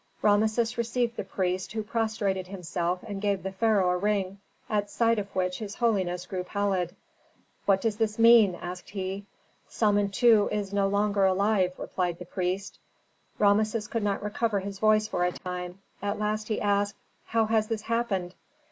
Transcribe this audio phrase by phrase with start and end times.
[0.23, 5.19] Rameses received the priest, who prostrated himself and gave the pharaoh a ring, at sight
[5.19, 6.95] of which his holiness grew pallid.
[7.65, 9.27] "What does this mean?" asked he.
[9.69, 12.79] "Samentu is no longer alive," replied the priest.
[13.37, 15.77] Rameses could not recover his voice for a time.
[16.01, 16.95] At last he asked,
[17.25, 18.33] "How has this happened?"